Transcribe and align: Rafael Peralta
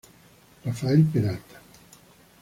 Rafael 0.65 1.05
Peralta 1.13 1.61